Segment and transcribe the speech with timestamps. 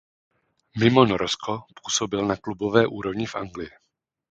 [0.77, 3.69] Mimo Norsko působil na klubové úrovni v Anglii.